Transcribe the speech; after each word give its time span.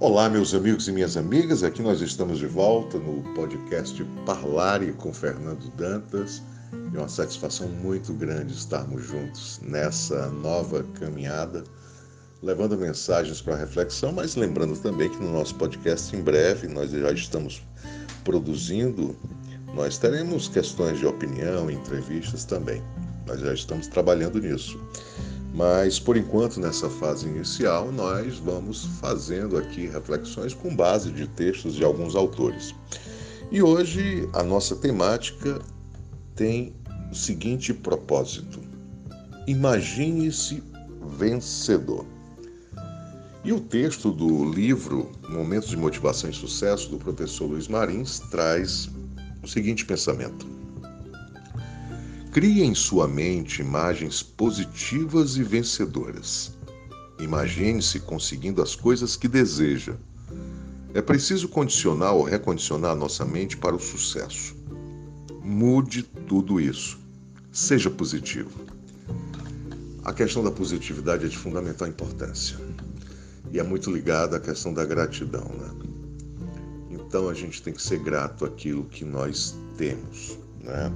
Olá, 0.00 0.28
meus 0.28 0.52
amigos 0.52 0.88
e 0.88 0.92
minhas 0.92 1.16
amigas, 1.16 1.62
aqui 1.62 1.80
nós 1.80 2.00
estamos 2.00 2.40
de 2.40 2.48
volta 2.48 2.98
no 2.98 3.22
podcast 3.32 4.04
Parlare 4.26 4.92
com 4.94 5.14
Fernando 5.14 5.70
Dantas. 5.76 6.42
É 6.92 6.98
uma 6.98 7.08
satisfação 7.08 7.68
muito 7.68 8.12
grande 8.12 8.52
estarmos 8.52 9.04
juntos 9.04 9.60
nessa 9.62 10.26
nova 10.30 10.82
caminhada, 10.98 11.62
levando 12.42 12.76
mensagens 12.76 13.40
para 13.40 13.54
reflexão, 13.54 14.10
mas 14.10 14.34
lembrando 14.34 14.76
também 14.76 15.08
que 15.08 15.22
no 15.22 15.30
nosso 15.30 15.54
podcast, 15.54 16.14
em 16.14 16.22
breve, 16.22 16.66
nós 16.66 16.90
já 16.90 17.12
estamos 17.12 17.62
produzindo, 18.24 19.16
nós 19.74 19.96
teremos 19.96 20.48
questões 20.48 20.98
de 20.98 21.06
opinião, 21.06 21.70
entrevistas 21.70 22.44
também. 22.44 22.82
Nós 23.28 23.38
já 23.38 23.54
estamos 23.54 23.86
trabalhando 23.86 24.40
nisso. 24.40 24.76
Mas, 25.54 26.00
por 26.00 26.16
enquanto, 26.16 26.58
nessa 26.58 26.90
fase 26.90 27.28
inicial, 27.28 27.92
nós 27.92 28.38
vamos 28.38 28.86
fazendo 29.00 29.56
aqui 29.56 29.86
reflexões 29.86 30.52
com 30.52 30.74
base 30.74 31.12
de 31.12 31.28
textos 31.28 31.76
de 31.76 31.84
alguns 31.84 32.16
autores. 32.16 32.74
E 33.52 33.62
hoje 33.62 34.28
a 34.32 34.42
nossa 34.42 34.74
temática 34.74 35.62
tem 36.34 36.74
o 37.12 37.14
seguinte 37.14 37.72
propósito: 37.72 38.58
imagine-se 39.46 40.60
vencedor. 41.16 42.04
E 43.44 43.52
o 43.52 43.60
texto 43.60 44.10
do 44.10 44.50
livro 44.50 45.12
Momentos 45.28 45.68
de 45.68 45.76
Motivação 45.76 46.28
e 46.30 46.34
Sucesso, 46.34 46.90
do 46.90 46.98
professor 46.98 47.46
Luiz 47.46 47.68
Marins, 47.68 48.18
traz 48.28 48.90
o 49.40 49.46
seguinte 49.46 49.84
pensamento. 49.84 50.53
Crie 52.34 52.64
em 52.64 52.74
sua 52.74 53.06
mente 53.06 53.62
imagens 53.62 54.20
positivas 54.20 55.36
e 55.36 55.44
vencedoras. 55.44 56.50
Imagine-se 57.20 58.00
conseguindo 58.00 58.60
as 58.60 58.74
coisas 58.74 59.14
que 59.14 59.28
deseja. 59.28 59.94
É 60.92 61.00
preciso 61.00 61.48
condicionar 61.48 62.12
ou 62.12 62.24
recondicionar 62.24 62.96
nossa 62.96 63.24
mente 63.24 63.56
para 63.56 63.76
o 63.76 63.78
sucesso. 63.78 64.56
Mude 65.44 66.02
tudo 66.02 66.60
isso. 66.60 66.98
Seja 67.52 67.88
positivo. 67.88 68.50
A 70.04 70.12
questão 70.12 70.42
da 70.42 70.50
positividade 70.50 71.26
é 71.26 71.28
de 71.28 71.38
fundamental 71.38 71.86
importância 71.86 72.58
e 73.52 73.60
é 73.60 73.62
muito 73.62 73.92
ligada 73.92 74.38
à 74.38 74.40
questão 74.40 74.74
da 74.74 74.84
gratidão. 74.84 75.44
Né? 75.44 75.70
Então 76.90 77.28
a 77.28 77.32
gente 77.32 77.62
tem 77.62 77.72
que 77.72 77.80
ser 77.80 78.00
grato 78.00 78.44
àquilo 78.44 78.86
que 78.86 79.04
nós 79.04 79.54
temos. 79.78 80.36
Né? 80.64 80.92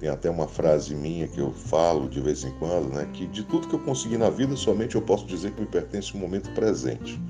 Tem 0.00 0.08
até 0.08 0.30
uma 0.30 0.46
frase 0.46 0.94
minha 0.94 1.26
que 1.26 1.40
eu 1.40 1.52
falo 1.52 2.08
de 2.08 2.20
vez 2.20 2.44
em 2.44 2.50
quando, 2.58 2.92
né? 2.94 3.08
Que 3.12 3.26
de 3.26 3.42
tudo 3.42 3.66
que 3.66 3.74
eu 3.74 3.80
consegui 3.80 4.16
na 4.16 4.30
vida, 4.30 4.54
somente 4.54 4.94
eu 4.94 5.02
posso 5.02 5.26
dizer 5.26 5.52
que 5.52 5.60
me 5.60 5.66
pertence 5.66 6.14
o 6.14 6.18
momento 6.18 6.50
presente. 6.52 7.20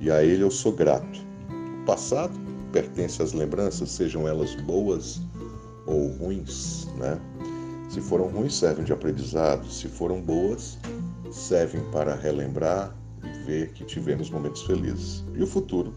E 0.00 0.10
a 0.10 0.22
ele 0.22 0.42
eu 0.42 0.50
sou 0.50 0.72
grato. 0.72 1.20
O 1.82 1.86
passado 1.86 2.38
pertence 2.70 3.22
às 3.22 3.32
lembranças, 3.32 3.90
sejam 3.90 4.28
elas 4.28 4.54
boas 4.54 5.22
ou 5.86 6.08
ruins, 6.08 6.86
né? 6.98 7.18
Se 7.88 8.00
foram 8.00 8.28
ruins, 8.28 8.54
servem 8.54 8.84
de 8.84 8.92
aprendizado. 8.92 9.66
Se 9.70 9.88
foram 9.88 10.20
boas, 10.20 10.78
servem 11.30 11.82
para 11.90 12.14
relembrar 12.14 12.94
e 13.22 13.44
ver 13.44 13.72
que 13.72 13.84
tivemos 13.84 14.30
momentos 14.30 14.62
felizes. 14.62 15.24
E 15.34 15.42
o 15.42 15.46
futuro, 15.46 15.94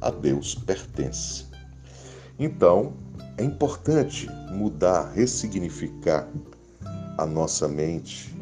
a 0.00 0.10
Deus 0.10 0.54
pertence. 0.54 1.46
Então, 2.38 2.94
é 3.38 3.44
importante 3.44 4.28
mudar, 4.50 5.12
ressignificar 5.12 6.28
a 7.16 7.24
nossa 7.24 7.68
mente, 7.68 8.36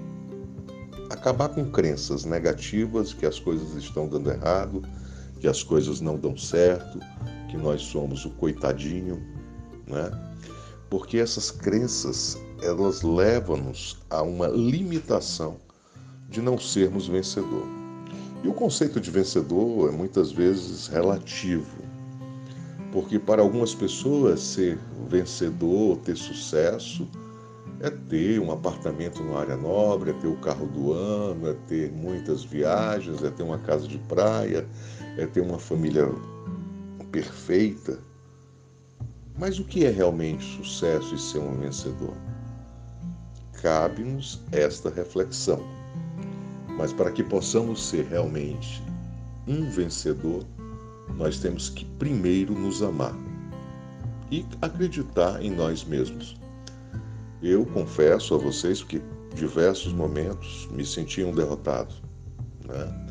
acabar 1.11 1.51
com 1.51 1.71
crenças 1.71 2.25
negativas 2.25 3.13
que 3.13 3.27
as 3.27 3.39
coisas 3.39 3.75
estão 3.75 4.09
dando 4.09 4.31
errado, 4.31 4.83
que 5.39 5.47
as 5.47 5.63
coisas 5.63 6.01
não 6.01 6.17
dão 6.17 6.35
certo, 6.37 6.99
que 7.51 7.59
nós 7.59 7.83
somos 7.83 8.25
o 8.25 8.31
coitadinho, 8.31 9.23
né? 9.87 10.11
Porque 10.89 11.19
essas 11.19 11.51
crenças, 11.51 12.39
elas 12.63 13.03
levam-nos 13.03 13.99
a 14.09 14.23
uma 14.23 14.47
limitação 14.47 15.59
de 16.31 16.41
não 16.41 16.59
sermos 16.59 17.07
vencedor. 17.07 17.67
E 18.43 18.49
o 18.49 18.55
conceito 18.55 18.99
de 18.99 19.11
vencedor 19.11 19.91
é 19.91 19.93
muitas 19.93 20.33
vezes 20.33 20.87
relativo 20.87 21.87
porque 22.97 23.19
para 23.19 23.43
algumas 23.43 23.75
pessoas 23.75 24.41
ser 24.41 24.79
vencedor, 25.07 25.99
ter 25.99 26.17
sucesso, 26.17 27.09
é 27.81 27.91
ter 27.91 28.41
um 28.41 28.51
apartamento 28.51 29.23
numa 29.23 29.41
área 29.41 29.57
nobre, 29.57 30.11
é 30.11 30.15
ter 30.15 30.27
o 30.27 30.37
carro 30.37 30.67
do 30.67 30.93
ano, 30.93 31.49
é 31.49 31.55
ter 31.67 31.93
muitas 31.93 32.43
viagens, 32.45 33.23
é 33.23 33.31
ter 33.31 33.43
uma 33.43 33.59
casa 33.59 33.87
de 33.87 33.99
praia, 33.99 34.67
é 35.17 35.27
ter 35.27 35.41
uma 35.41 35.59
família 35.59 36.09
perfeita. 37.11 37.99
Mas 39.39 39.59
o 39.59 39.65
que 39.65 39.85
é 39.85 39.91
realmente 39.91 40.45
sucesso 40.57 41.15
e 41.15 41.19
ser 41.19 41.39
um 41.39 41.57
vencedor? 41.59 42.15
Cabe-nos 43.61 44.41
esta 44.53 44.89
reflexão. 44.89 45.61
Mas 46.79 46.93
para 46.93 47.11
que 47.11 47.23
possamos 47.23 47.87
ser 47.87 48.07
realmente 48.07 48.83
um 49.47 49.69
vencedor, 49.71 50.45
nós 51.17 51.39
temos 51.39 51.71
que 51.71 51.85
primeiro 51.85 52.53
nos 52.55 52.83
amar 52.83 53.15
e 54.31 54.45
acreditar 54.61 55.43
em 55.43 55.51
nós 55.51 55.85
mesmos. 55.85 56.37
Eu 57.43 57.65
confesso 57.67 58.35
a 58.35 58.39
vocês 58.39 58.83
que 58.83 59.01
diversos 59.35 59.93
momentos 59.93 60.69
me 60.71 60.85
sentia 60.85 61.27
um 61.27 61.33
derrotado. 61.33 61.95
Né? 62.67 63.07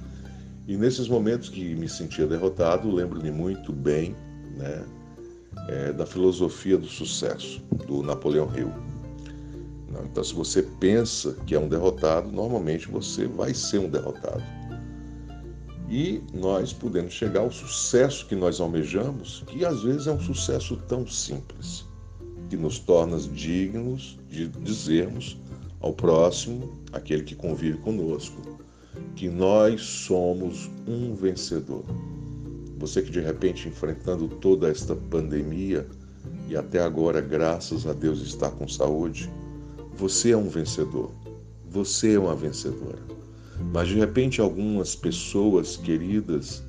E 0.67 0.75
nesses 0.75 1.07
momentos 1.07 1.49
que 1.49 1.75
me 1.75 1.87
sentia 1.87 2.25
derrotado, 2.25 2.89
lembro-me 2.91 3.31
muito 3.31 3.71
bem 3.71 4.15
né, 4.57 4.85
é, 5.67 5.93
da 5.93 6.05
filosofia 6.05 6.77
do 6.77 6.87
sucesso, 6.87 7.63
do 7.87 8.01
Napoleão 8.01 8.49
Hill. 8.55 8.71
Então, 10.11 10.23
se 10.23 10.33
você 10.33 10.61
pensa 10.61 11.33
que 11.45 11.55
é 11.55 11.59
um 11.59 11.69
derrotado, 11.69 12.31
normalmente 12.31 12.87
você 12.89 13.27
vai 13.27 13.53
ser 13.53 13.79
um 13.79 13.89
derrotado 13.89 14.43
e 15.89 16.21
nós 16.33 16.73
podemos 16.73 17.13
chegar 17.13 17.41
ao 17.41 17.51
sucesso 17.51 18.25
que 18.27 18.35
nós 18.35 18.59
almejamos, 18.59 19.43
que 19.47 19.63
às 19.63 19.83
vezes 19.83 20.07
é 20.07 20.11
um 20.11 20.19
sucesso 20.19 20.77
tão 20.87 21.05
simples, 21.07 21.85
que 22.49 22.57
nos 22.57 22.79
torna 22.79 23.17
dignos 23.17 24.17
de 24.29 24.47
dizermos 24.47 25.37
ao 25.79 25.93
próximo, 25.93 26.71
aquele 26.91 27.23
que 27.23 27.35
convive 27.35 27.77
conosco, 27.79 28.41
que 29.15 29.29
nós 29.29 29.81
somos 29.81 30.69
um 30.87 31.13
vencedor. 31.13 31.83
Você 32.77 33.01
que 33.01 33.11
de 33.11 33.19
repente 33.19 33.67
enfrentando 33.67 34.27
toda 34.27 34.69
esta 34.69 34.95
pandemia 34.95 35.87
e 36.49 36.55
até 36.55 36.81
agora, 36.81 37.21
graças 37.21 37.87
a 37.87 37.93
Deus, 37.93 38.21
está 38.21 38.49
com 38.49 38.67
saúde, 38.67 39.31
você 39.95 40.31
é 40.31 40.37
um 40.37 40.49
vencedor. 40.49 41.11
Você 41.69 42.13
é 42.13 42.19
uma 42.19 42.35
vencedora. 42.35 42.99
Mas 43.73 43.87
de 43.87 43.95
repente, 43.95 44.41
algumas 44.41 44.95
pessoas 44.95 45.77
queridas 45.77 46.63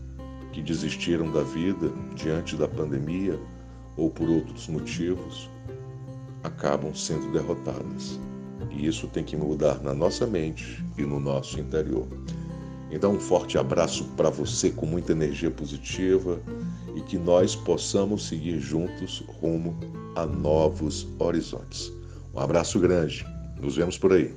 que 0.52 0.62
desistiram 0.62 1.30
da 1.30 1.42
vida 1.42 1.92
diante 2.14 2.56
da 2.56 2.66
pandemia 2.66 3.38
ou 3.96 4.10
por 4.10 4.28
outros 4.28 4.68
motivos 4.68 5.50
acabam 6.42 6.94
sendo 6.94 7.30
derrotadas. 7.32 8.18
E 8.70 8.86
isso 8.86 9.06
tem 9.08 9.24
que 9.24 9.36
mudar 9.36 9.82
na 9.82 9.94
nossa 9.94 10.26
mente 10.26 10.84
e 10.96 11.02
no 11.02 11.18
nosso 11.18 11.58
interior. 11.58 12.06
Então, 12.90 13.12
um 13.12 13.20
forte 13.20 13.58
abraço 13.58 14.04
para 14.16 14.30
você 14.30 14.70
com 14.70 14.86
muita 14.86 15.12
energia 15.12 15.50
positiva 15.50 16.40
e 16.94 17.00
que 17.00 17.18
nós 17.18 17.56
possamos 17.56 18.28
seguir 18.28 18.60
juntos 18.60 19.24
rumo 19.40 19.78
a 20.14 20.24
novos 20.24 21.06
horizontes. 21.18 21.92
Um 22.34 22.40
abraço 22.40 22.78
grande. 22.78 23.26
Nos 23.60 23.76
vemos 23.76 23.98
por 23.98 24.12
aí. 24.12 24.34